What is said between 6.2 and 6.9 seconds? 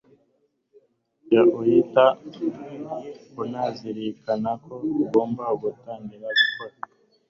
gukora